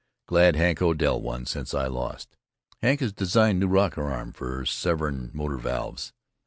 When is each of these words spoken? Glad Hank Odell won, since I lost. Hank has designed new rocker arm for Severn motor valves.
Glad 0.25 0.55
Hank 0.55 0.81
Odell 0.81 1.21
won, 1.21 1.45
since 1.45 1.75
I 1.75 1.85
lost. 1.85 2.35
Hank 2.81 3.01
has 3.01 3.13
designed 3.13 3.59
new 3.59 3.67
rocker 3.67 4.11
arm 4.11 4.33
for 4.33 4.65
Severn 4.65 5.29
motor 5.31 5.57
valves. 5.59 6.11